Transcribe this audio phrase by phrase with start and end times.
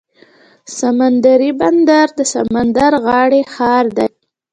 [0.77, 4.07] سمندري بندر د سمندر غاړې ښار دی.